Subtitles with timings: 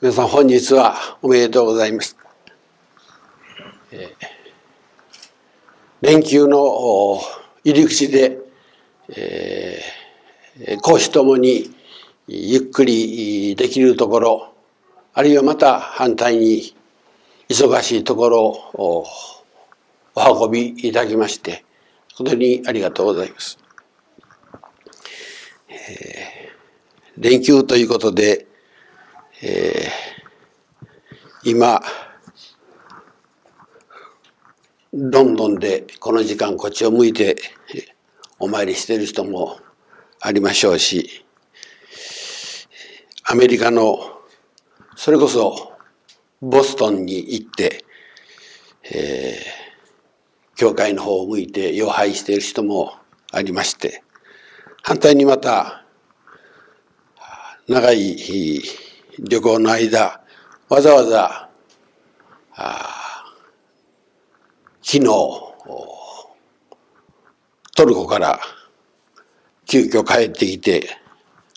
[0.00, 2.16] 皆さん本日はおめでとうございます。
[6.00, 7.20] 連休の
[7.64, 8.38] 入り口で、
[9.08, 11.74] えー、講師ともに
[12.28, 14.54] ゆっくりできるところ
[15.14, 16.76] あるいはまた反対に
[17.48, 19.04] 忙しいところを
[20.14, 21.64] お運びいただきまして
[22.14, 23.58] 本当にありがとうございます。
[27.16, 28.47] 連休ということで、
[29.40, 31.80] えー、今
[34.92, 37.36] ロンドンでこの時間こっちを向いて
[38.40, 39.58] お参りしている人も
[40.20, 41.24] ありましょうし
[43.24, 44.22] アメリカの
[44.96, 45.72] それこそ
[46.40, 47.84] ボストンに行って、
[48.90, 52.94] えー、教会の方を向いて礼拝している人も
[53.30, 54.02] ありまして
[54.82, 55.84] 反対にまた
[57.68, 58.62] 長い
[59.20, 60.20] 旅行の間
[60.68, 61.48] わざわざ
[64.80, 65.04] 昨日
[67.74, 68.38] トルコから
[69.66, 70.88] 急遽帰ってきて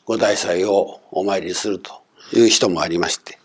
[0.06, 2.02] 五大祭をお参りすると
[2.34, 3.38] いう人もありまして、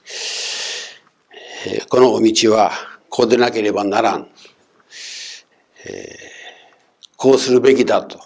[1.89, 2.73] このお道は
[3.11, 4.29] こうでなければならん、
[5.85, 6.17] え
[7.17, 8.19] こうするべきだと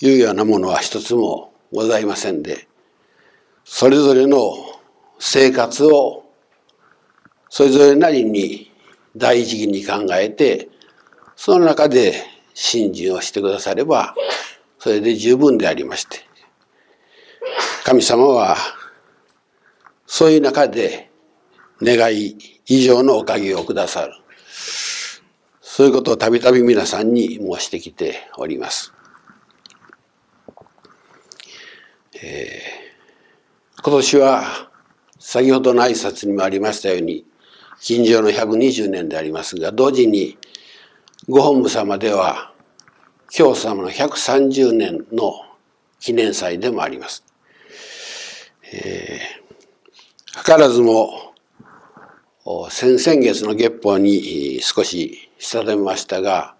[0.00, 2.68] いうようなものは一つもございませんで
[3.64, 4.54] それぞれの
[5.18, 6.24] 生活を
[7.48, 8.70] それぞれなりに
[9.16, 10.68] 第一義に考えて
[11.36, 12.14] その中で
[12.54, 14.14] 信心をしてくだされば
[14.78, 16.18] それで十分でありまして
[17.84, 18.56] 神様は
[20.06, 21.10] そういう中で
[21.80, 24.12] 願い以上のおかげをくださる
[25.74, 28.92] そういうことをたびたび皆さんに申してきております。
[32.22, 32.81] えー、
[33.84, 34.70] 今年は
[35.18, 37.26] 先ほどの挨拶にもありましたように
[37.80, 40.38] 近所の120年でありますが同時に
[41.28, 42.52] ご本部様では
[43.28, 45.32] 教様の130年の
[45.98, 47.24] 記念祭でもあります。
[48.72, 51.34] えー、図らずも
[52.70, 56.54] 先々月の月報に少し定めましたが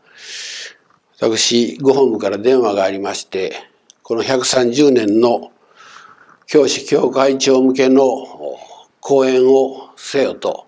[1.20, 3.54] 私ご本部から電話がありまして
[4.02, 5.52] この130年の
[6.52, 8.26] 教師協会長向けの
[9.00, 10.66] 講演をせよと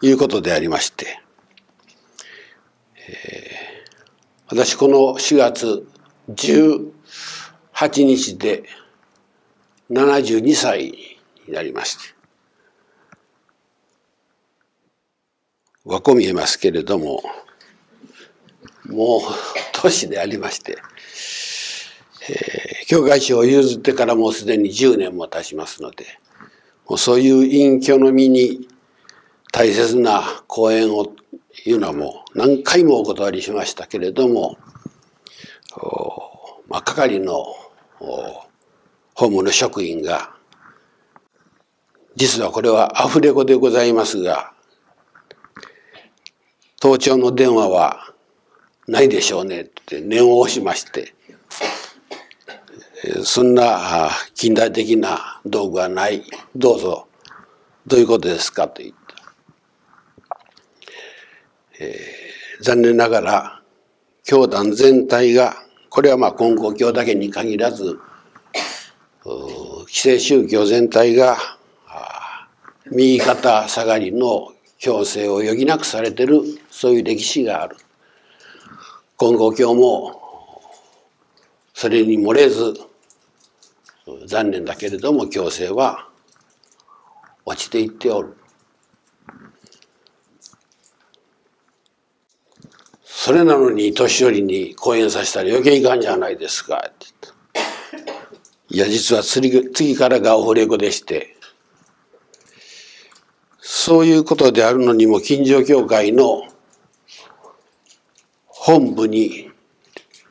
[0.00, 1.18] いうことでありまして、
[3.08, 5.88] えー、私この4月
[6.28, 6.92] 18
[8.04, 8.62] 日で
[9.90, 10.92] 72歳
[11.48, 12.14] になりまして
[15.84, 17.24] 若見えますけれども
[18.86, 19.20] もう
[19.72, 20.78] 年でありまして、
[22.28, 26.06] えー、教会長を譲ってからもうすでに10年も経ちますので
[26.86, 28.68] もうそういう隠居の身に
[29.52, 31.14] 大切な講演を
[31.64, 34.58] いうのはもう何回もお断りしましたけれども、
[36.68, 37.44] まあ、係の
[37.98, 40.34] ホームの職員が
[42.16, 44.52] 実はこれはアフレコでございますが
[46.80, 48.14] 盗聴の電話は
[48.86, 51.14] ないでしょうねって念を押しまして
[53.24, 56.24] そんな近代的な道具はない
[56.56, 57.06] どうぞ
[57.86, 58.96] どういうことですかと言って。
[61.80, 63.62] えー、残念ながら
[64.24, 65.54] 教団全体が
[65.90, 67.98] これはまあ金光教だけに限らず
[69.86, 71.36] 既成宗教全体が
[72.90, 77.76] 右肩下がりの強制を余儀なくされてるそういう歴史がある。
[79.18, 80.20] 金光教も
[81.74, 82.87] それに漏れず
[84.26, 86.08] 残念だけれども強制は
[87.44, 88.36] 落ちていっておる。
[93.04, 97.06] それなのに年寄りに講演させたら余計いかんじゃないですか」って
[98.70, 101.36] いや実は次からがオフレコでして
[103.60, 106.46] そういうことであるのにも近所協会の
[108.46, 109.50] 本部に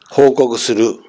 [0.09, 1.00] 報告する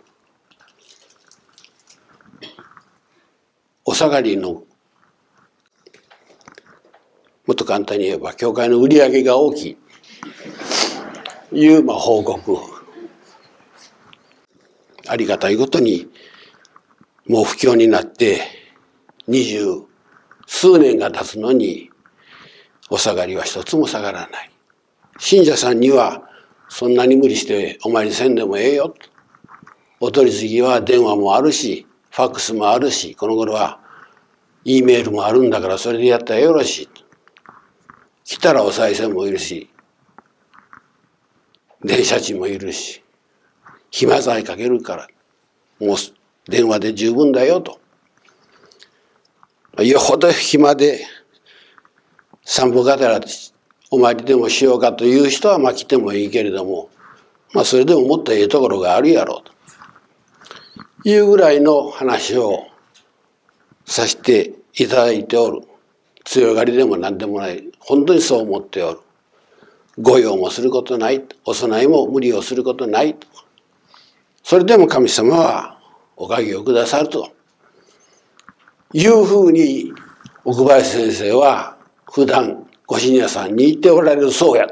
[3.88, 4.64] お下がりのも
[7.52, 9.78] っと簡単に言えば教会の売り上げが大き
[11.52, 12.58] いいうまあ報告
[15.08, 16.06] ありがたいことに
[17.26, 18.42] もう不況になって
[19.26, 19.64] 二十
[20.46, 21.88] 数年が経つのに
[22.90, 24.50] お下がりは一つも下がらない。
[25.18, 26.28] 信者さんには
[26.68, 28.94] そんなに無理してお参りせんでもええよ。
[29.98, 31.86] お取り次ぎは電話もあるし
[32.18, 33.78] ファックスもあるしこの頃は
[34.64, 36.88] E メールもあるんだからそれでやったらよろしい。
[38.24, 39.70] 来たらお賽銭もいるし、
[41.84, 43.04] 電車賃もいるし、
[43.92, 45.06] 暇剤かけるから、
[45.78, 45.96] もう
[46.50, 47.78] 電話で十分だよと。
[49.84, 51.06] よほど暇で
[52.44, 53.20] 散歩がてら
[53.92, 56.90] お参りでもしようかという人はまあ来てもいいけれども、
[57.54, 59.57] まあそれでももっとええところがあるやろうと
[61.08, 62.66] いうぐらいの話を
[63.86, 65.62] させていただいておる。
[66.26, 67.64] 強がりでも何でもない。
[67.78, 69.00] 本当にそう思っておる。
[69.98, 71.24] 御用もすることない。
[71.46, 73.16] お供えも無理をすることない。
[74.42, 75.80] それでも神様は
[76.14, 77.32] おかげをくださると
[78.92, 79.94] いうふうに
[80.44, 81.78] 奥林先生は
[82.12, 84.66] 普段ご信者さんに言っておられるそうや。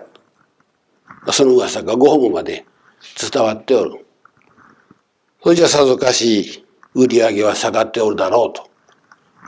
[1.32, 2.66] その噂がご本まで
[3.32, 4.05] 伝わっておる。
[5.46, 8.68] それじゃさぞかし売り上げは下がっておるだろうと。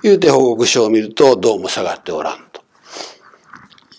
[0.05, 2.63] 言うて報告書を見るとどうも下がっておらんと。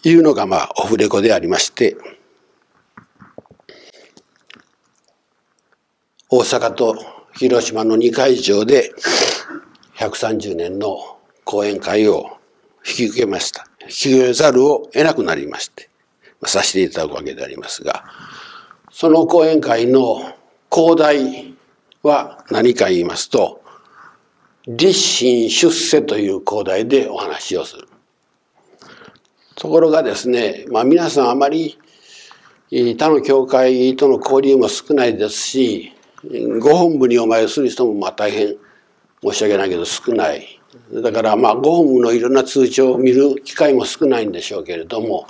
[0.06, 1.98] いうのがまあオフレコでありまして、
[6.30, 6.96] 大阪と
[7.34, 8.94] 広島の2会場で
[9.98, 12.38] 130年の講演会を
[12.88, 13.68] 引き受けました。
[13.82, 15.90] 引き受けざるを得なくなりまして、
[16.46, 18.06] させていただくわけでありますが、
[18.90, 20.34] その講演会の
[20.70, 21.59] 講題
[22.04, 23.62] は何か言いますと、
[24.68, 24.88] 立
[25.24, 27.88] 身出世という講題でお話をする。
[29.56, 31.78] ところがですね、まあ皆さんあまり
[32.72, 35.94] 他の教会との交流も少ないですし、
[36.60, 38.56] ご本部にお参りする人もまあ大変
[39.22, 40.60] 申し訳ないけど少ない。
[40.94, 45.28] だからまあご本部のいろんな通帳を見る機会も少ないんでしょうけれども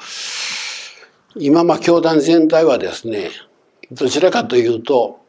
[1.35, 3.31] 今まあ教団全体はですね
[3.91, 5.21] どちらかというと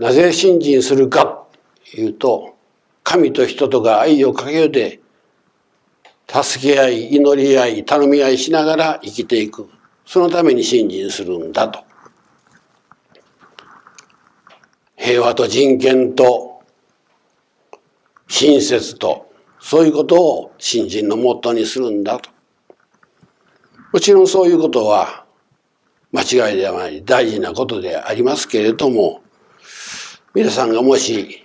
[0.00, 1.46] なぜ信心するか
[1.92, 2.56] というと
[3.04, 5.00] 神と人とが愛をかけて
[6.26, 9.68] 助け合い祈り合い頼み合いしながら生きていく
[10.06, 11.84] そのために信心するんだと
[14.96, 16.62] 平和と人権と
[18.26, 22.30] 親切とそういうことを新人のモットーにするんだと。
[23.92, 25.26] もちろんそういうことは
[26.12, 29.20] 間違いではない大事なことでありますけれども
[30.32, 31.44] 皆さんがもし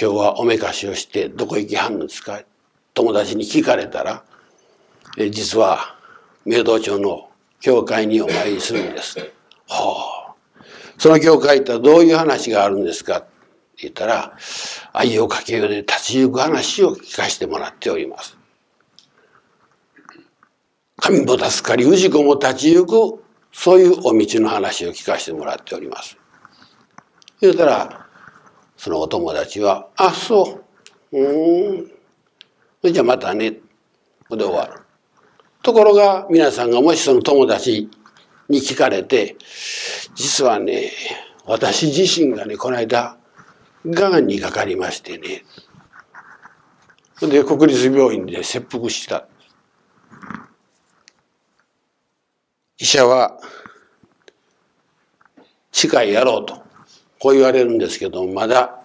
[0.00, 2.40] 今日はおめかしをしてどこ行きはんのですか？
[2.94, 4.24] 友達に聞かれたら
[5.18, 5.98] え実は
[6.46, 7.28] 明道町の
[7.60, 9.18] 教会にお参りするんです。
[9.68, 10.34] はあ、
[10.96, 13.26] その教会ってどういう話があるんですか？
[13.76, 14.38] 言ったら、
[14.94, 18.38] 愛をかけようで立ち行く話を聞かせてもらっております。
[20.96, 22.86] 神も助かり、氏子も立ち行
[23.18, 23.23] く、
[23.56, 26.18] そういうお道の話を聞かせてもらっております。
[27.40, 28.06] 言うたら、
[28.76, 30.60] そのお友達は、あ、そ
[31.12, 33.58] う、うん、じゃあまたね、で
[34.28, 34.82] 終わる。
[35.62, 37.88] ところが、皆さんがもしその友達
[38.48, 39.36] に聞かれて、
[40.16, 40.90] 実はね、
[41.46, 43.16] 私自身がね、この間、
[43.86, 45.44] がんにかかりましてね。
[47.20, 49.28] で、国立病院で切腹した。
[52.84, 53.40] 医者は、
[55.72, 56.62] 近いやろうと、
[57.18, 58.78] こう言われるんですけど、まだ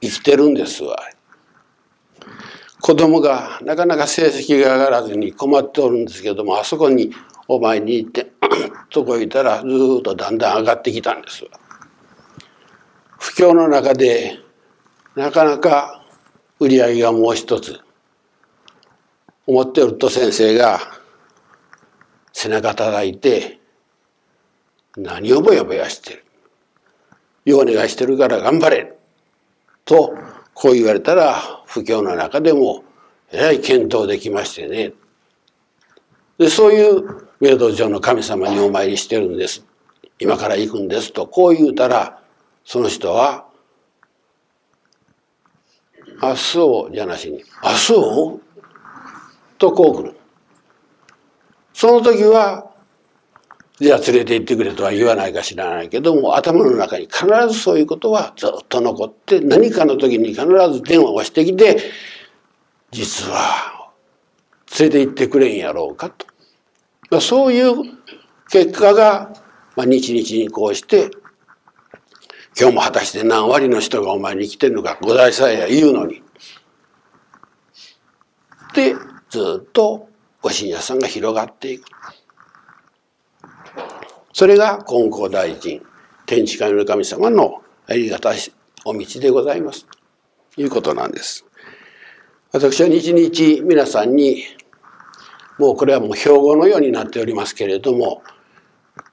[0.00, 0.98] 生きてるんですわ。
[2.80, 7.12] 子供がなかなか成績が上がらずに困っておるんですけども、あそこに
[7.46, 8.32] お前に行って、
[8.90, 9.66] とこ行ったらず
[10.00, 11.50] っとだんだん上がってきたんですわ。
[13.20, 14.40] 不況の中で
[15.14, 16.04] なかなか
[16.58, 17.78] 売り上げがもう一つ
[19.46, 20.80] 思っておると先生が
[22.38, 23.58] 背中叩いて
[24.94, 26.24] 何をぼやぼやしてる。
[27.46, 28.94] ようお願いしてるから頑張れ
[29.86, 30.14] と
[30.52, 32.84] こう言われたら不況の中でも
[33.32, 34.92] えらい検討できましてね。
[36.36, 39.64] でそういう明道場の神様にお参りしてるんです。
[40.18, 41.14] 今から行くんです。
[41.14, 42.20] とこう言うたら
[42.66, 43.46] その人は
[46.20, 48.40] 「あそう」じゃなしに「あそう?」
[49.56, 50.15] とこう来る。
[51.76, 52.70] その時は
[53.78, 61.76] じゃあ連れて行ってくれとは言わないか知らないけども頭の中に必ずそういうことはずっと残って何かの時に必ず電話をしてきて
[62.92, 63.92] 実は
[64.80, 66.26] 連れて行ってくれんやろうかと。
[67.10, 67.74] まあそういう
[68.48, 69.34] 結果が、
[69.76, 71.10] まあ、日々にこうして
[72.58, 76.22] 今日も果たして何割の人がお前に来てるのか五代さえや言うのに。
[78.74, 78.94] で
[79.28, 80.08] ずっと
[80.46, 81.88] ご信者さんが広がっていく。
[84.32, 85.82] それが金光大臣
[86.24, 88.38] 天地神の神様のありがたい
[88.84, 89.86] お道でございます
[90.54, 90.62] と。
[90.62, 91.44] いうことなんです。
[92.52, 94.44] 私は日々皆さんに
[95.58, 98.22] もうこれはもう標語のようになっておりますけれども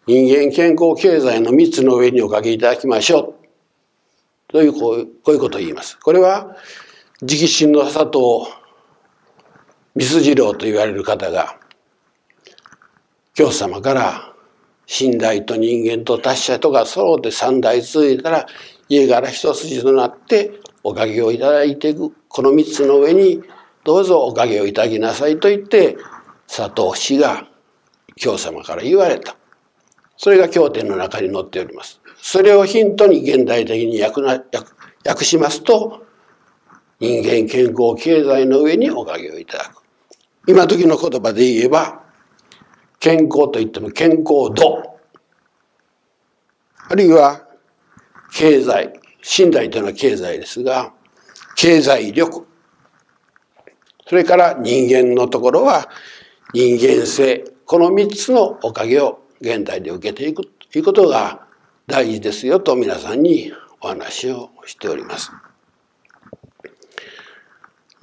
[0.05, 3.35] 人間健康経済の3つの上におかけいただきましょ
[4.49, 5.97] うというこういうことを言います。
[5.97, 6.55] これは
[7.23, 8.05] 直心の佐
[9.95, 11.57] 三筋郎と言われる方が
[13.33, 14.33] 教祖様から
[14.99, 18.45] 寝台と人間と達者とが揃って三代続いたら
[18.89, 23.41] 家柄一筋となっておかげをいただいていくこの三つの上に
[23.83, 25.97] どうぞおかげをいただきなさいと言って
[26.47, 27.47] 佐藤氏が
[28.15, 29.35] 教様から言われた。
[30.17, 31.99] それが経典の中に載っております。
[32.17, 34.43] それをヒントに現代的に訳な
[35.05, 36.05] 訳しますと
[36.99, 39.82] 人間健康経済の上におかげをいただく。
[40.47, 42.03] 今時の言葉で言えば
[42.99, 44.99] 健康といっても健康度。
[46.89, 47.47] あるいは
[48.33, 48.99] 経済。
[49.21, 50.91] 信頼というのは経済ですが
[51.55, 52.45] 経済力。
[54.07, 55.89] それから人間のところは
[56.53, 57.45] 人間性。
[57.65, 61.47] この3つのおかげを現代で受けていくということが
[61.87, 65.31] 大事ですよと皆さんにお話をしております。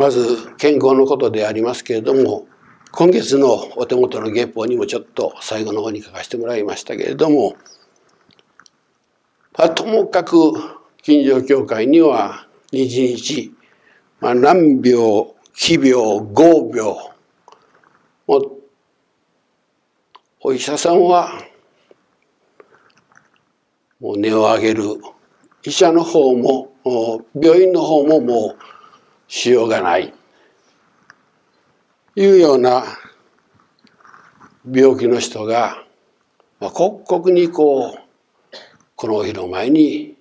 [0.00, 2.46] まず健康のことでありますけれども
[2.90, 7.54] 今月のお手元の月報にもちょっと最後の方に書かせてもらいましたけれども
[9.76, 10.54] ともかく
[11.02, 13.54] 近所協会には日々、
[14.20, 16.96] まあ、何秒奇病合病
[20.40, 21.42] お医者さんは
[24.00, 24.82] もう値を上げる。
[25.62, 26.72] 医者の方も
[27.34, 28.79] 病院の方ももう
[29.30, 30.12] しようがない
[32.16, 32.82] いうような
[34.68, 35.84] 病気の人が、
[36.58, 38.56] まあ、刻々にこう
[38.96, 40.16] このお日の前に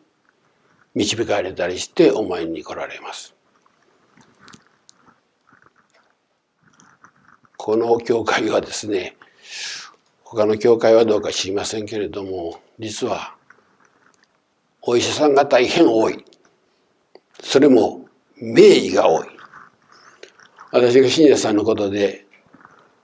[0.94, 3.34] 導かれたりしてお参りに来られます。
[7.58, 9.18] この教会はですね
[10.24, 13.36] 他の教会はどうか知りませんけれども実は
[14.84, 16.24] お医者さんが大変多い
[17.42, 17.99] それも
[18.42, 19.28] 名医が多い。
[20.72, 22.26] 私が信者さんのことで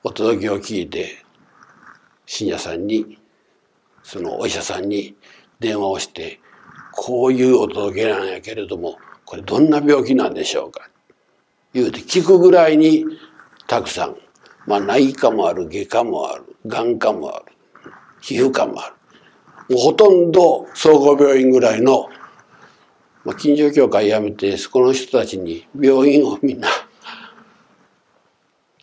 [0.04, 1.26] お届けを聞いて
[2.26, 3.18] 信者さんに
[4.04, 5.16] そのお医者さんに
[5.60, 6.40] 電話をして
[6.92, 10.90] こういうお届けなんやけれどもこれどんな病気なんでしょうか？
[11.74, 13.06] 言うて聞くぐらいに
[13.68, 14.16] たくさん
[14.68, 17.46] まあ内科もある外科もある眼科もある
[18.22, 22.10] 皮膚科もあるもうほとんど総合病院ぐらいの
[23.26, 26.70] まあ、近所協会辞めてそこの人たちに病院をみんな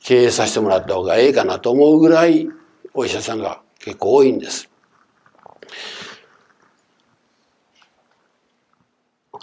[0.03, 2.49] 経営させてもらった方がええかなと思うぐらい
[2.93, 4.69] お医者さんが結構多いんです。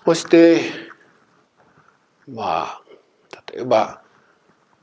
[0.06, 0.62] そして
[2.28, 2.82] まあ
[3.54, 4.02] 例えば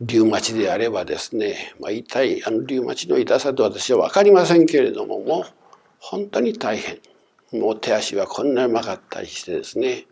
[0.01, 5.45] リウマチであればですね、まあ、痛いあのリウマチの痛さと私は分かりませんけれどももう
[5.99, 6.99] 本当に大変。
[7.53, 10.07] もう手足はこんなに曲がったりしてですね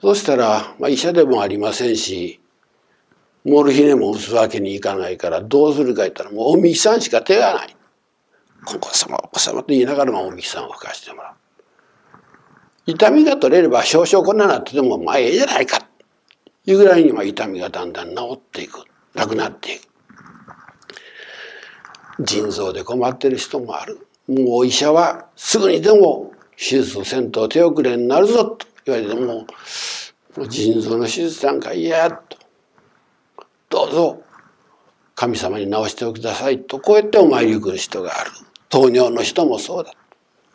[0.00, 2.40] そうしたら、まあ、医者でもありませんし
[3.46, 7.76] モルヒネも打つわけにいかないからどうするか言ったらもうおみきさんしか手がない。
[8.74, 11.32] お子様お子様と言いながらもおみきさんを吹かしてもらう。
[12.86, 15.78] 痛みが取れれば少々こんななっててもまあええじゃないか
[16.66, 18.82] いうぐらいにまあ痛みがだんだん治っていく
[19.14, 19.86] なくなっていく。
[22.24, 24.05] 腎臓で困ってる人もある。
[24.28, 28.66] もう医者はすぐにでも手術せんと手遅れになるぞと。
[28.86, 29.46] 言われてもも
[30.38, 32.38] う腎臓の手術なんか嫌と。
[33.68, 34.22] どうぞ
[35.14, 38.30] 神様に治しておくださいとこうやってお参り来る人がある。
[38.68, 39.92] 糖尿の人もそうだ。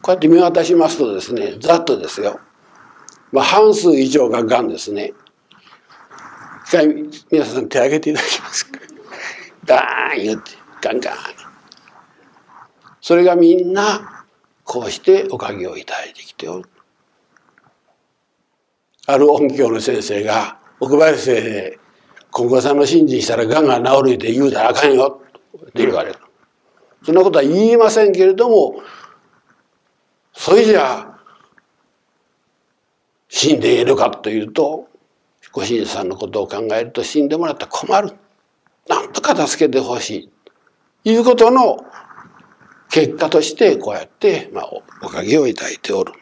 [0.01, 2.40] こうやって見渡しますとですねざっとですよ、
[3.32, 5.13] まあ、半数以上ががんですね。
[6.66, 6.88] 一回
[7.32, 8.80] 皆さん手挙げていただけますか。
[9.66, 10.51] ダーン言って
[10.82, 11.16] ガンガン。
[13.01, 14.25] それがみんな
[14.63, 16.70] こうしておかげをいただいてきておる。
[19.08, 21.79] ある音響の先生が奥林先生
[22.29, 25.22] 今後さんの信心したらがんが治るって言うたらあかんよ
[25.58, 26.20] って言われる。
[27.03, 28.81] そんなことは言いませんけれども
[30.34, 31.17] それじゃ
[33.27, 34.88] 死んでいるかというと
[35.51, 38.13] ご主人さんのことを考えると死んでもらったら困る。
[38.88, 40.31] なんとか助けてほし
[41.03, 41.12] い。
[41.12, 41.77] いうことの
[42.91, 44.69] 結果としてこうやって、まあ、
[45.01, 46.13] おかげをいただいておる。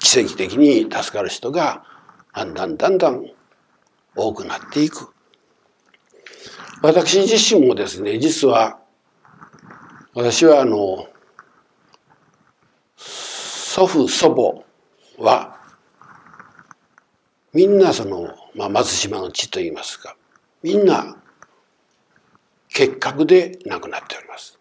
[0.00, 1.84] 奇跡的に助かる人が
[2.34, 3.26] だんだんだんだん
[4.16, 5.12] 多くなっていく。
[6.80, 8.78] 私自身もですね実は
[10.14, 11.08] 私はあの
[12.96, 14.64] 祖父祖
[15.18, 15.58] 母は
[17.52, 20.16] みんなその、まあ、松島の地といいますか
[20.62, 21.16] みんな
[22.68, 24.57] 結核で亡くなっております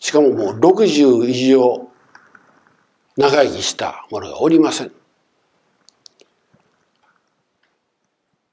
[0.00, 1.88] しかももう60以上
[3.16, 4.92] 長生きした者がおりません。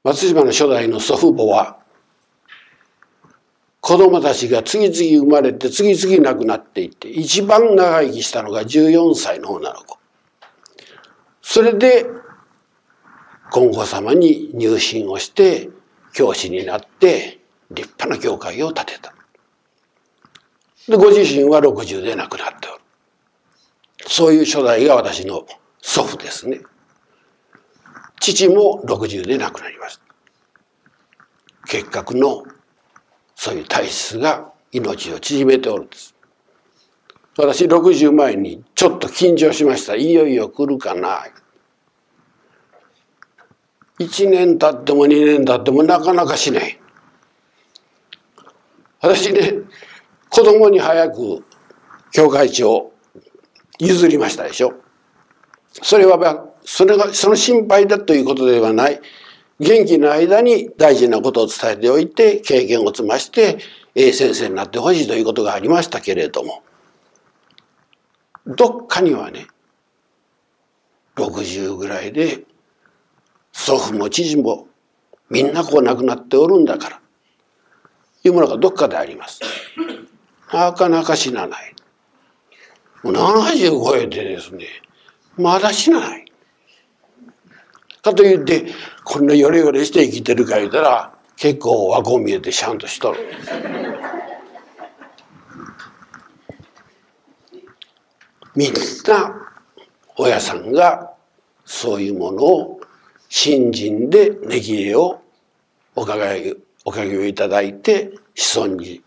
[0.04, 1.80] 松島の初代の祖父母は
[3.82, 9.98] 子供たちが次々生まれて次々亡くなっていって一番長生きしたのが14歳の女の子。
[11.42, 12.06] それで
[13.52, 15.70] 金剛様に入信をして
[16.14, 17.40] 教師になって
[17.72, 19.15] 立派な教会を建てた。
[20.88, 22.82] でご自身は60で亡くなっておる。
[24.08, 25.46] そういう初代が私の
[25.82, 26.62] 祖父ですね。
[28.20, 30.04] 父も60で亡くなりました。
[31.68, 32.44] 結核の
[33.36, 36.16] そういう体質が命を縮めておるんです。
[37.38, 39.96] 私60前にちょっと緊張しました。
[39.96, 41.26] いよいよ来るかな。
[44.00, 46.80] 1年経っても2年経ってもなかなかしない。
[49.02, 49.54] 私ね
[50.36, 51.46] 子供に早く
[52.12, 52.94] 教会長を
[53.80, 54.74] 譲りましたでしょ。
[55.72, 59.00] それはそれがその心配だということではない。
[59.62, 63.60] 元気の間に大事なことを伝えておいて経験を積まして
[63.96, 66.64] A 先生になってほしいということがありましたけれども。
[68.46, 69.48] どっかにはね
[71.16, 72.44] 60ぐらいで
[73.54, 74.68] 祖父も父も
[75.30, 77.02] みんなこう亡くなっておるんだから。
[78.26, 79.40] いうものがどっかであります。
[80.54, 81.76] なかなか死なない。
[83.04, 84.66] もう70超えてですね
[85.38, 86.26] まだ死なない。
[88.02, 88.66] かといって
[89.04, 93.20] こんなヨレヨレして生きてるか言うたら結構和光見えてシャンとしとる。
[98.56, 99.36] みんな
[100.16, 101.14] 親さんが
[101.66, 102.82] そういうものを
[103.28, 105.22] 信心で値切れを
[105.96, 106.56] おかげ
[106.86, 109.02] おかげをいただいて子孫に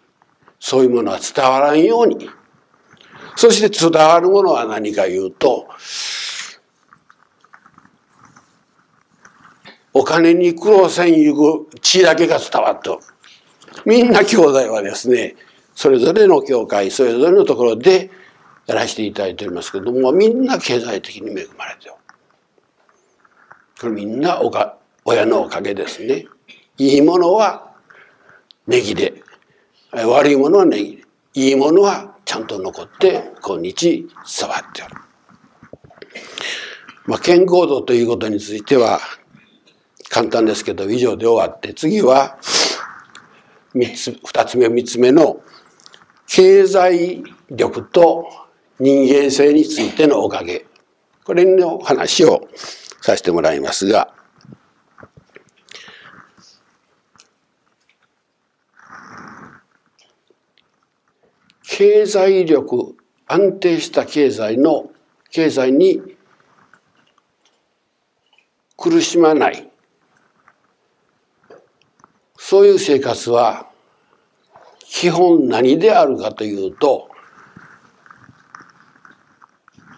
[0.60, 2.28] そういうものは伝わらんように。
[3.36, 5.68] そして伝わるものは何か言うと
[9.94, 12.90] お金に苦労せんゆく血だけが伝わって
[13.84, 15.36] みんな兄弟はですね
[15.76, 18.10] それぞれの教会それぞれのところで
[18.66, 21.98] やらせていただいておりますけどもみんな経済的に恵まれておる。
[23.80, 26.26] これみんなおか親のおかげですね。
[26.76, 27.72] いいものは
[28.66, 29.22] ネギで
[29.92, 31.02] 悪いものはネギで
[31.34, 34.06] いいものはちゃんと残って今日
[34.40, 34.94] 伝わっておる。
[37.06, 39.00] まあ、健康度ということについては
[40.10, 42.38] 簡単ですけど以上で終わって次は
[43.74, 45.40] 3つ2つ目3つ目の
[46.26, 48.28] 経済力と
[48.78, 50.66] 人間性についてのおかげ
[51.24, 52.48] これの話を
[53.00, 54.12] させてもらいますが
[61.70, 64.90] 経済力安定した経済の
[65.30, 66.00] 経済に
[68.74, 69.70] 苦しまない。
[72.38, 73.68] そういう生活は
[74.80, 77.10] 基本何であるかというと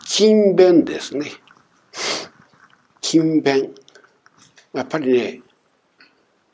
[0.04, 1.30] 勤勉ですね。
[3.00, 3.72] 勤勉。
[4.72, 5.42] やっぱりね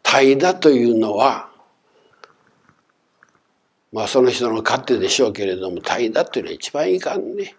[0.03, 1.56] 怠惰というのは
[3.93, 7.57] まあその人の勝手でしょうけれども怠惰というのは一番いかんね。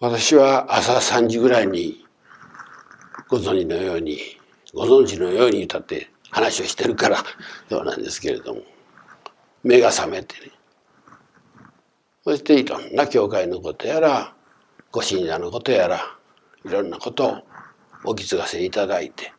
[0.00, 2.04] 私は朝3時ぐらいに
[3.28, 4.18] ご存知のように
[4.74, 7.18] ご存知のように歌って話をしてるから
[7.70, 8.60] そうなんですけれども
[9.62, 10.50] 目が覚めてね
[12.22, 14.34] そしていろんな教会のことやら
[14.92, 16.00] ご信者のことやら
[16.66, 17.38] いろんなことを
[18.04, 19.32] お気づかせいただいて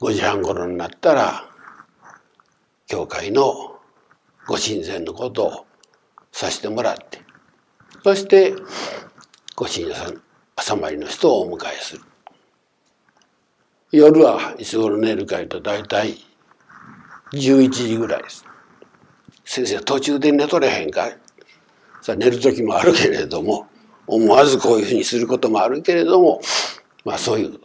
[0.00, 1.44] 5時半頃になったら
[2.86, 3.78] 教会の
[4.46, 5.66] ご神前のことを
[6.32, 7.20] させてもらって
[8.02, 8.54] そして
[9.56, 10.22] ご信者さん
[10.56, 12.02] 朝参りの人をお迎えする。
[13.90, 16.16] 夜はいつ頃寝るかいうと大体
[17.32, 18.44] 11時ぐらいです。
[19.44, 21.08] 先生途中で寝とれへんか
[22.02, 23.66] さ寝る時もあるけれども
[24.06, 26.40] 思わずこういうふうにすることもあるけれども
[27.04, 27.58] まあそういう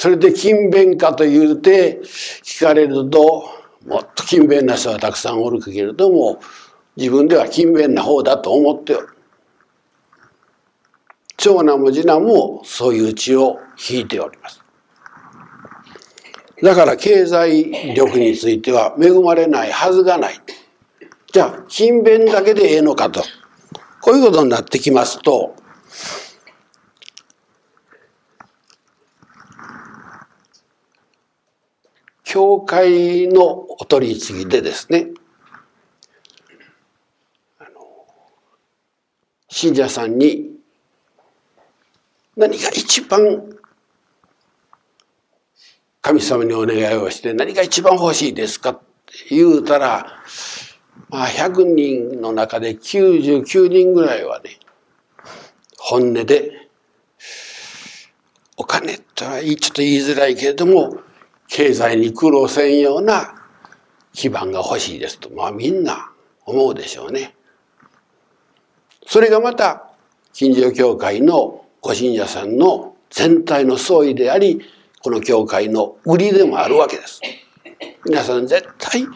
[0.00, 1.98] それで勤勉かと言うて
[2.44, 3.50] 聞かれると
[3.84, 6.38] もっと勤勉な人はたくさんおるけれども
[6.94, 9.08] 自分では勤勉な方だと思っておる。
[11.36, 13.58] 長男も次男もそういう血を
[13.90, 14.62] 引いております。
[16.62, 20.40] だから経済力については恵まれないはずがない。
[21.32, 23.24] じゃあ勤勉だけでええのかと
[24.00, 25.56] こういうことになってきますと
[32.28, 35.06] 教会のお取り次ぎでですね
[39.48, 40.50] 信者さんに
[42.36, 43.48] 何が一番
[46.02, 48.82] 神様にお願いをして何が一番欲しいですかって
[49.30, 50.20] 言うたら、
[51.08, 54.58] まあ、100人の中で99人ぐらいはね
[55.78, 56.68] 本音で
[58.58, 61.07] お金とはちょっと言いづらいけれども
[61.48, 63.34] 経済に苦労せんような
[64.12, 66.12] 基盤が欲しいですとまあみんな
[66.44, 67.34] 思うでしょうね。
[69.06, 69.90] それがまた
[70.32, 74.60] 近所教会のご信者さんの全体の総意であり
[75.02, 77.20] この教会の売りでもあるわけです。
[78.04, 79.06] 皆さん絶対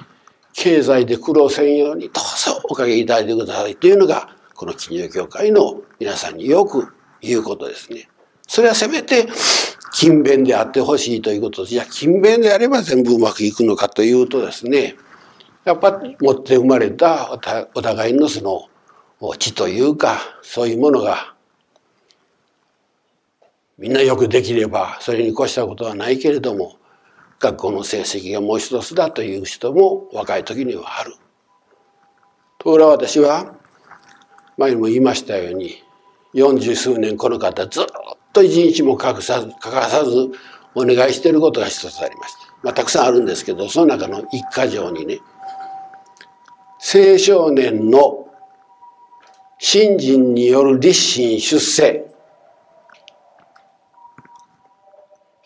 [0.53, 8.09] 経済で苦労せんようにどうぞおかげいただいてくださいというのがこの金融協会の皆さんによく言うことですね。
[8.47, 9.29] それはせめて
[9.93, 11.75] 勤勉であってほしいということです。
[11.75, 14.97] いや勤勉であれば全部うまくいくのかというとですね
[15.65, 17.39] やっぱ持って生まれた
[17.75, 18.69] お互いのそ
[19.21, 21.35] の知というかそういうものが
[23.79, 26.79] みんなよくできればそれに越したことはないけれども
[27.39, 31.15] 学校の成績がもう一つだという人も若い時にはある。
[32.59, 33.57] ところが私は
[34.57, 35.83] 前にも言いましたように
[36.33, 37.85] 四十数年この方ずっ
[38.33, 40.31] と一日も欠かさず欠かさず
[40.75, 42.39] お願いしていることが一つありました。
[42.63, 45.19] まあ、たくさんあるんですけどその中の一箇条にね
[46.79, 48.27] 青少年の
[49.59, 52.13] 信心による立身出世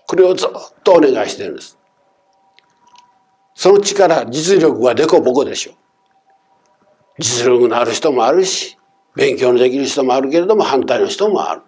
[0.06, 0.48] これをずっ
[0.84, 1.78] とお願いしてるんです。
[3.54, 5.74] その力、実力はでこぼこでしょう。
[7.18, 8.78] 実力のある人もあるし、
[9.16, 11.62] 勉強のできる人もあるけれども反対の人もある。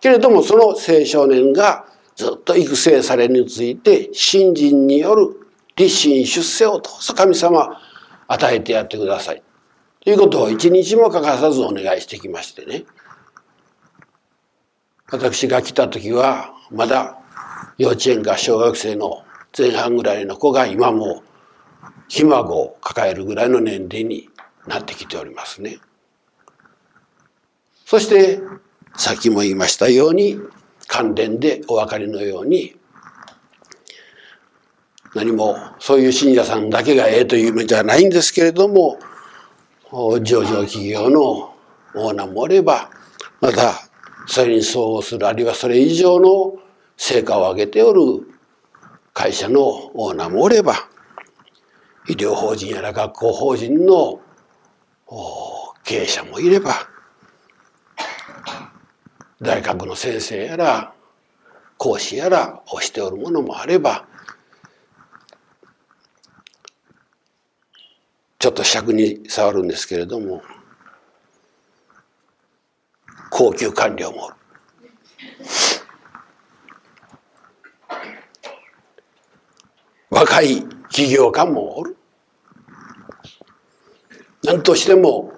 [0.00, 1.86] けれどもその青少年が
[2.16, 7.80] ずっと育成されについて信心による立身出世をどうぞ神様
[8.28, 9.42] 与えてやってください。
[10.02, 12.84] ということを一日も欠かさずお願いしてきましてね。
[15.10, 17.18] 私が来た時はまだ
[17.78, 19.24] 幼稚園か小学生の
[19.56, 21.22] 前半ぐらいの子が今も
[22.08, 24.28] ひ孫を抱えるぐらいの年齢に
[24.66, 25.78] なってきておりますね。
[27.84, 28.40] そして
[28.96, 30.38] さっきも言いましたように
[30.86, 32.76] 関連でお分かりのように
[35.14, 38.98] 何もそういう信者さんだけがええという夢じゃないんですけれども
[39.90, 41.54] 上場企業の
[41.94, 42.90] オーナーもおれば
[43.40, 43.74] また
[44.26, 46.54] それに相応するあるいはそれ以上の
[46.96, 48.26] 成果を上げておる
[49.12, 49.62] 会社の
[49.94, 50.74] オーナーもおれば
[52.08, 54.20] 医療法人やら学校法人の
[55.82, 56.89] 経営者もいれば
[59.40, 60.92] 大学の先生やら
[61.78, 64.06] 講師やらをしておるものもあれば
[68.38, 70.42] ちょっと尺に触るんですけれども
[73.30, 74.36] 高級官僚もおる。
[80.10, 81.96] 若い起業家もおる。
[84.42, 85.32] 何としても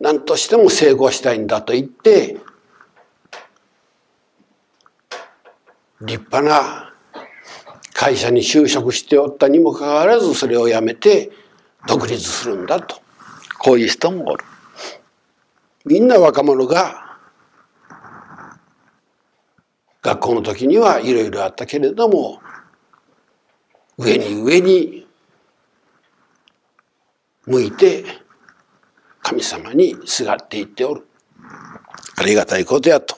[0.00, 2.38] 何としても成功したいんだと言って
[6.00, 6.94] 立派な
[7.92, 11.30] 会社に就職しておったにもかかわらずそれをやめて
[11.86, 12.96] 独立するんだと
[13.58, 14.44] こういう人もおる。
[15.84, 17.18] みんな若者が
[20.02, 22.40] 学校の時にはいろいろあったけれども
[23.98, 25.06] 上に上に
[27.46, 28.04] 向いて
[29.30, 31.06] 神様にすがっていっておる。
[32.16, 33.16] ありがたいことやと。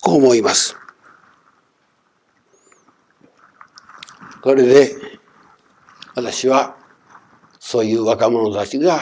[0.00, 0.76] こう思います。
[4.42, 4.90] これで
[6.16, 6.76] 私は
[7.60, 9.00] そういう若者たちが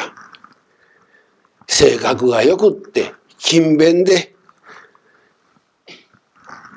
[1.66, 4.34] 性格がよくって勤勉で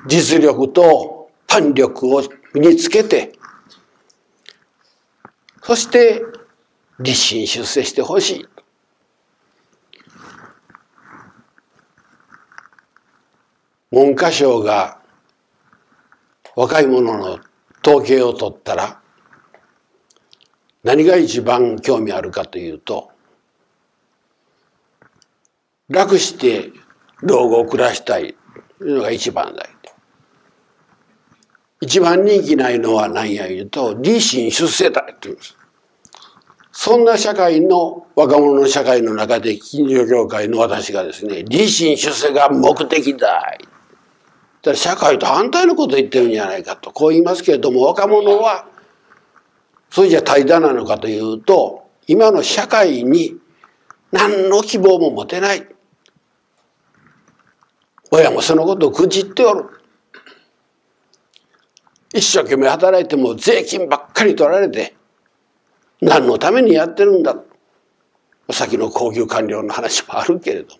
[0.06, 2.22] 実力とパン力を
[2.54, 3.32] 身につけて
[5.62, 6.22] そして
[7.00, 8.48] 立身出世してほしい。
[13.90, 15.00] 文科省が
[16.54, 17.40] 若い者の
[17.84, 19.00] 統計を取ったら
[20.84, 23.10] 何が一番興味あるかというと
[25.88, 26.70] 楽して
[27.22, 28.36] 老後を暮らしたい
[28.78, 29.68] というのが一番だ
[31.82, 35.56] 一番人気ないのは何や言うと、立身出世だって言うんです。
[36.82, 43.58] そんな社会の、若者の社会の中で、近所協会の私がですね、立身出世が目的だ。
[44.62, 48.64] だ社会と反対のことを言ってるんじゃないかと、こう言いますけれども、若者は、
[49.90, 53.38] それじゃ怠惰なのかというと、今の社会に
[54.10, 55.68] 何の希望も持てない。
[58.10, 59.66] 親もそのことを愚痴っておる。
[62.14, 64.94] 一生懸命働いても税金ばっかり取られて、
[66.00, 67.36] 何のためにやってるんだ？
[68.50, 70.74] 先の高級官僚の話もあるけれど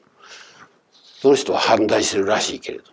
[1.21, 2.85] その人は反対してるらしいけれど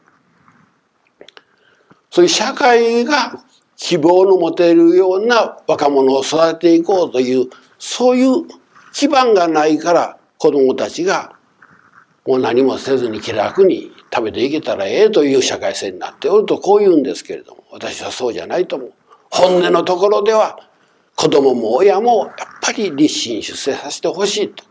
[2.12, 3.44] そういう社会が
[3.76, 8.46] 希望の持てるような若者を育てていこうというそういう
[8.94, 11.36] 基盤がないから子供たちが
[12.26, 18.94] もう何もせずに気楽に食べていけたらええという社会性になっておるとこう言うんですけれども私はそうじゃないと思う。
[19.32, 20.60] 本音のところでは
[21.18, 24.64] 子供も親もやっぱり立身出世させてほしいと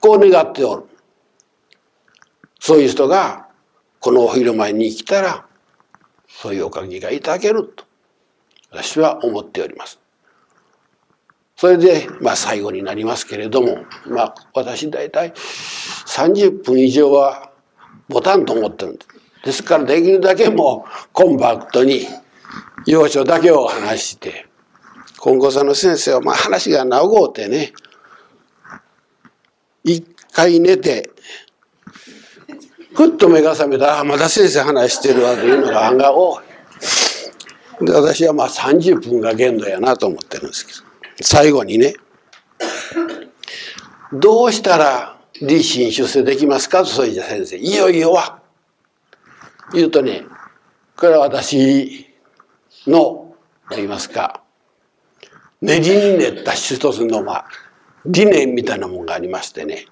[0.00, 0.84] こう願っておる。
[2.58, 3.48] そういう人が
[4.00, 5.46] このお昼前に来たら
[6.26, 7.84] そういうおかげがいただけると
[8.70, 10.00] 私は思っております。
[11.56, 15.32] それで、まあ最後になりますけれども、まあ私大体
[16.06, 17.52] 30分以上は
[18.08, 19.08] ボタンと思ってるんです。
[19.44, 22.06] ですからできるだけもうコンパクトに
[22.86, 24.43] 要所だけを話して、
[25.24, 27.72] 今後さんの先生はまあ話が長うてね、
[29.82, 31.08] 一回寝て、
[32.94, 36.42] ふっと目が覚めたら、まだ先生話してるわというのが案が多
[37.80, 37.86] い。
[37.86, 40.78] で私はまあ30分が限度やなと思ってるんですけど。
[41.22, 41.94] 最後にね、
[44.12, 47.56] どうしたら立身出世できますかと、そういう先生。
[47.56, 48.40] いよいよは。
[49.72, 50.26] 言うとね、
[50.98, 52.14] これは私
[52.86, 53.00] の、
[53.70, 54.43] と言いますか、
[55.64, 57.46] ねじに練った一つの、まあ、
[58.04, 59.86] 理念みたいなもんがありましてね。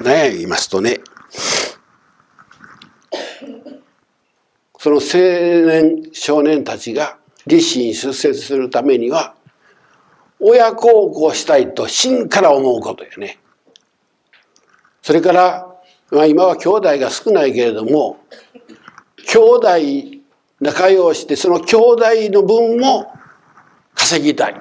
[0.00, 1.00] 何や言いますとね、
[4.78, 5.00] その青
[5.66, 9.34] 年、少年たちが立身出世するためには、
[10.40, 13.38] 親孝行したいと真から思うことやね。
[15.02, 15.66] それから、
[16.10, 18.20] まあ、今は兄弟が少ないけれども
[19.26, 19.68] 兄弟
[20.60, 23.12] 仲良ししてその兄弟の分も
[23.94, 24.54] 稼ぎたい。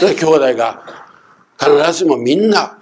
[0.00, 0.82] 兄弟が
[1.58, 2.78] 必ずしもみんな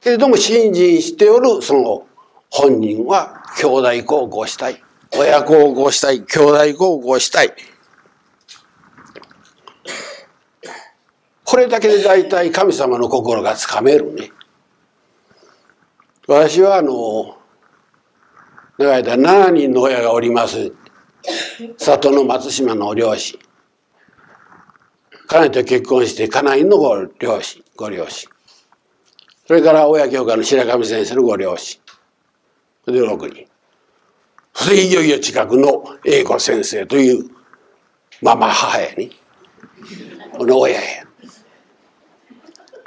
[0.00, 2.06] けれども信心しておるその
[2.50, 4.82] 本人は兄弟孝行したい
[5.16, 7.54] 親孝行したい兄弟孝行したい
[11.50, 14.30] これだけで大体神様の心がつかめるね。
[16.26, 17.38] 私はあの、
[18.76, 20.70] 長い間7人の親がおります。
[21.78, 23.38] 里の松島の両親。
[25.28, 28.30] 家内と結婚して家内のご両親、ご両親。
[29.46, 31.78] それから親教会の白神先生のご両親
[32.86, 33.00] それ。
[33.00, 33.46] で6人。
[34.54, 37.30] それでいよいよ近くの英子先生という
[38.22, 39.14] ママ母やに、
[40.32, 41.06] この親や。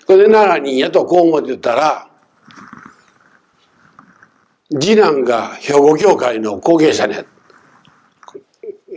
[0.08, 2.10] それで7人やとこう思ってたら、
[4.72, 7.14] 次男が兵庫教会の後継者に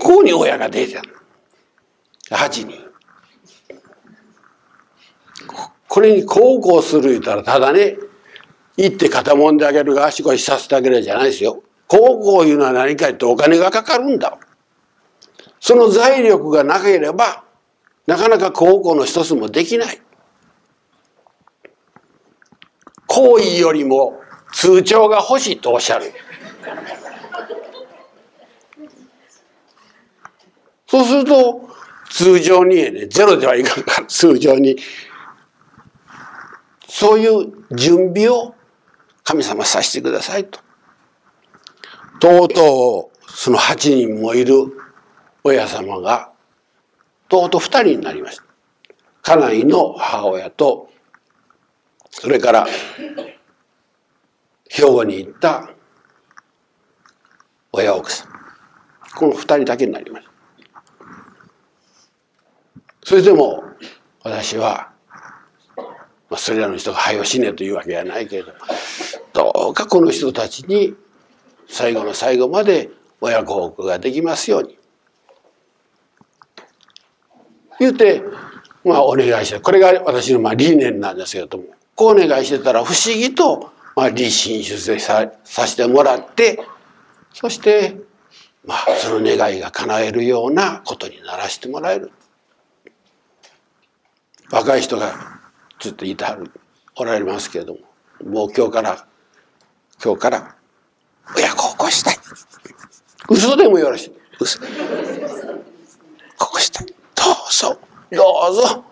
[0.01, 0.95] ここに親が出て
[2.29, 2.84] た8人。
[5.95, 7.97] これに孝行する言ったらただね、
[8.77, 11.63] 行って肩もんであげるが足腰させてあげるじゃないですよ。
[11.87, 14.37] 孝行いうのは何か言ってお金がかかるんだ。
[15.61, 17.45] その財力がなければ、
[18.09, 20.03] なかなか孝行の一つもできない。
[23.07, 24.19] 行為よりも
[24.53, 26.13] 通帳が欲しいとおっしゃる。
[30.89, 31.69] そうすると
[32.11, 34.77] 通常にねゼロではいかんから通常に
[36.95, 38.55] そういう準備を
[39.25, 40.61] 神様させてくださいと。
[42.21, 44.55] とうとうその8人もいる
[45.43, 46.31] 親様が
[47.29, 48.45] とうとう2人になりました。
[49.23, 50.89] 家内の母親と
[52.11, 52.67] それから
[54.71, 55.69] 兵庫に行った
[57.73, 58.29] 親奥さん
[59.17, 60.33] この二人だけになりました
[63.03, 63.65] それでも
[64.23, 64.94] 私は、
[66.35, 68.53] まあ、それらの人が「はよ死ね」というわけではないけれど
[69.33, 70.95] どうかこの人たちに
[71.69, 74.77] 最後の最後まで親孝行ができますように。
[77.79, 78.23] 言うて
[78.85, 86.61] まあお願いしてこれが私のまあ理念なんですけれどもこうお願いしてたら不思議と、まあ、立身出世ささせてもらって
[87.33, 87.97] そして
[88.65, 92.11] まあその願いが叶えるようなことにならしてもらえる。
[94.51, 95.34] 若い人が
[95.85, 96.51] ずっといてはる
[96.97, 97.81] おられますけれども
[98.25, 99.07] もう今日から
[100.03, 100.57] 今日から
[101.37, 102.17] 親孝行したい。
[103.29, 104.13] 嘘でもよろしい。
[104.41, 104.61] 嘘。
[106.39, 106.87] ここしたい。
[106.87, 107.79] どうぞ。
[108.11, 108.85] どうぞ。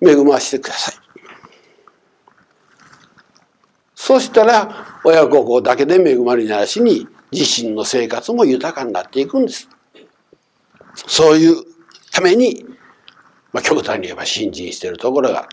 [0.00, 0.94] 恵ましてください。
[3.94, 9.68] そしたら親孝行だけで恵まれならしに自身の生活も豊かになっていくんです。
[10.94, 11.62] そういう
[12.10, 12.64] ために、
[13.52, 15.48] まあ、極端に言えば信心しているところがある、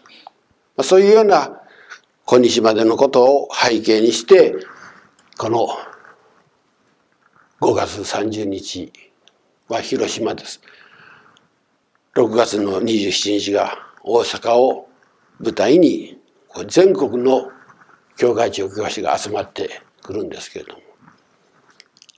[0.77, 1.61] ま、そういうような
[2.25, 4.55] 今日までのことを背景にして
[5.37, 5.67] この
[7.61, 8.91] 5月30日
[9.67, 10.61] は広島です。
[12.15, 14.87] 6月の27日が大阪を
[15.39, 16.17] 舞台に
[16.67, 17.51] 全国の
[18.15, 20.81] 教会長教師が集まってくるんですけれども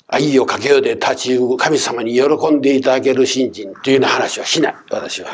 [0.07, 5.31] 愛をかけようで立ち行く神様に喜んでいただける信心というような話はしない私は。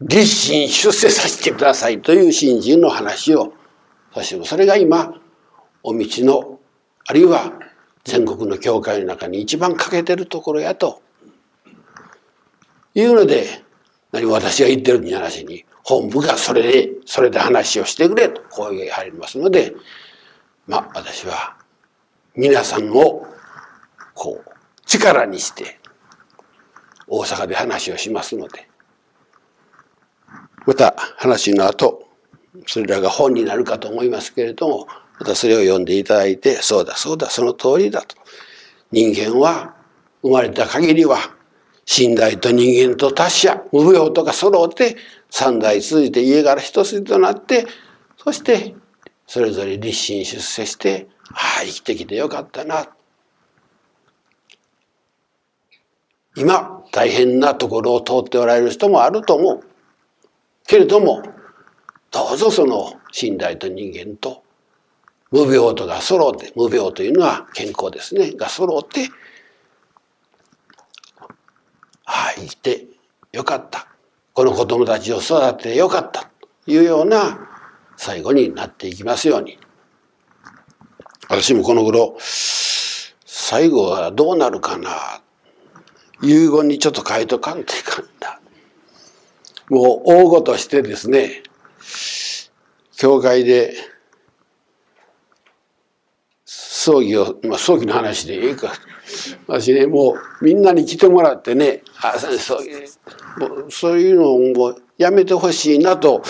[0.00, 3.52] 立身出世させてくださいという信心の話を
[4.14, 5.14] させてもそれが今
[5.82, 6.58] お道の
[7.06, 7.52] あるいは
[8.04, 11.02] 全国の教会の中に一番欠けてるところやと
[12.94, 13.62] いうので
[14.10, 19.74] 何も私が言ってるんじゃなしに本部がそれでそれで話をしてくれとこういう入りますので
[20.66, 21.56] まあ私は
[22.34, 23.26] 皆さんを
[24.14, 24.50] こう
[24.86, 25.78] 力にして
[27.06, 28.69] 大阪で話をしますので
[30.66, 32.08] また話の後
[32.66, 34.86] それらが本になるかと思いますけれども
[35.18, 38.16] またそれを読んでいただいてそうだそうだその通りだと。
[38.92, 39.76] 人間は
[40.22, 41.18] 生まれた限りは
[41.98, 44.96] 寝台と人間と達者無病とか揃って
[45.30, 47.66] 三代続いて家柄一筋となって
[48.16, 48.74] そして
[49.26, 52.88] それぞれ立身出世してああ生きてきてよかったな。
[56.36, 59.69] 今大変なところを通っておられる人もあると思う。
[60.70, 61.20] けれども
[62.12, 64.44] どうぞその信頼と人間と
[65.32, 68.30] 無病とが揃って無病というのは健康ですね。
[68.30, 69.08] が揃って
[72.04, 72.86] ああ生きて
[73.32, 73.88] よかった。
[74.32, 76.30] この子供たちを育ててよかった。
[76.64, 77.48] というような
[77.96, 79.58] 最後になっていきますように。
[81.28, 85.20] 私もこの頃最後はどうなるかな。
[86.22, 88.40] 遺言にちょっと書いとかんといかんだ
[89.70, 91.42] もう大ごとしてですね
[92.96, 93.72] 教会で
[96.44, 98.72] 葬儀を、まあ、葬儀の話でいいか
[99.46, 106.22] 私ねもうみんなに来てもらってねあそういうそういうのをもうやめてほしいなと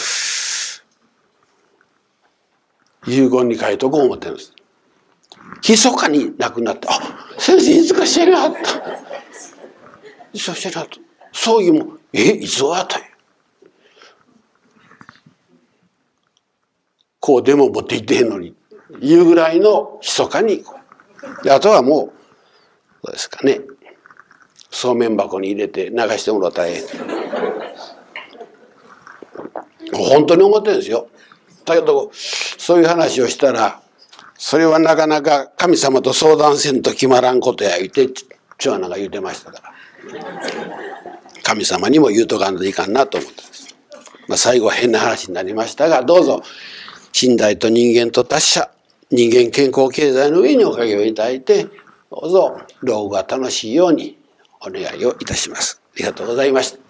[3.07, 4.53] 遺言に書いとこう思ってるんです。
[5.67, 8.83] 密かに亡くなって「あ先生いつか知らなかった」
[10.39, 11.01] 「そう知らなかった」
[11.33, 13.10] 葬儀も「えいつは?」という。
[17.21, 18.55] こうでも持って行ってへんのに
[19.01, 20.65] いうぐらいの密かに
[21.49, 22.13] あとはも
[23.03, 23.61] うどうですかね。
[24.71, 26.83] そうめん箱に入れて流してもらったらええ。
[29.93, 31.09] 本当に思ってるんですよ。
[31.65, 33.83] だけどそういう話をしたら
[34.35, 38.09] それはなかなか神様と相談せんと決まらんことや言って
[38.59, 39.71] 長男が言うてましたから。
[41.43, 43.43] 神様にも言うとかんといかんなと思って
[44.29, 46.43] まあ、最後は変な話になりましたがどうぞ。
[47.13, 48.71] 信頼と人間と達者
[49.11, 51.67] 人間健康経済の上におかげをいただいて
[52.11, 54.17] どうぞ老後が楽しいように
[54.61, 55.81] お願いをいたします。
[55.95, 56.90] ありがとうございました。